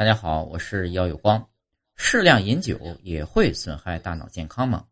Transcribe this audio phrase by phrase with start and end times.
[0.00, 1.46] 大家好，我是姚有光。
[1.94, 4.86] 适量饮酒也会损害大脑健康吗？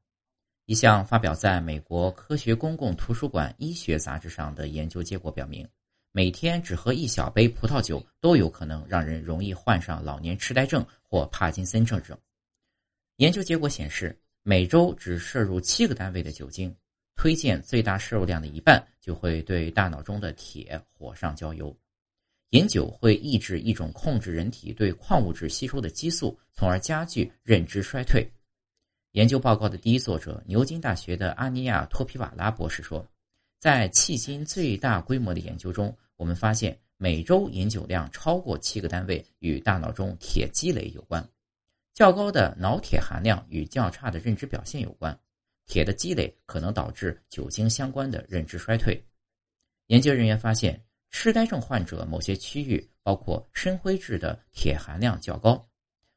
[0.67, 5.67] 一项发表在美国科学公共图书馆医学杂志上的研究结果表明，
[6.13, 12.15] 每天只喝一小杯葡萄酒都有可能让人容易患上老年痴呆症或帕金森症症。
[13.17, 16.77] 研究结果显示，每周只摄入七个单位的酒精，
[17.17, 21.75] 推荐最大摄入量的一半就会对大脑中的铁火上浇油。
[22.51, 28.27] 饮酒会抑制一种控制人体对矿物质吸收的激素，从而加剧认知衰退。
[29.13, 33.07] 研究报告的第一作者，牛津大学的阿尼亚托皮瓦拉博士说，
[33.59, 41.23] 在迄今最大规模的研究中，我们发现每周饮酒量超过七个单位与大脑中铁积累有关。
[41.93, 45.19] 较高的脑铁含量与较差的认知表现有关。
[45.67, 48.99] 铁的积累可能导致酒精相关的认知衰退。
[49.89, 50.83] 研究人员发现。
[51.11, 55.67] 痴呆症患者某些区域，包括深灰质的铁含量较高。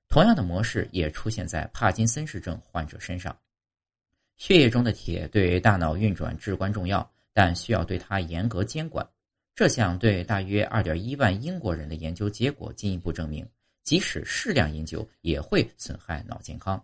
[0.09, 3.35] 同样的模式也出现在帕金森氏症患者身上。
[4.37, 9.07] 血液中的铁对大脑运转至关重要，但需要对它严格监管。
[9.55, 13.47] 这项对大约2.1万英国人的研究结果进一步证明，
[13.83, 16.83] 即使适量饮酒也会损害脑健康。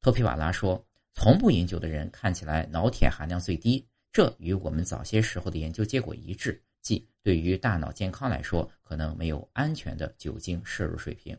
[0.00, 11.38] 托皮瓦拉说：“从不饮酒的人看起来脑铁含量最低，这与我们早些时候的研究结果一致。”即对于大脑健康来说，可能没有安全的酒精摄入水平。